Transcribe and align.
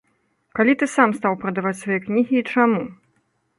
Калі 0.59 0.73
ты 0.83 0.87
сам 0.93 1.13
стаў 1.19 1.37
прадаваць 1.45 1.75
свае 1.83 1.99
кнігі 2.07 2.35
і 2.43 2.45
чаму? 2.51 2.83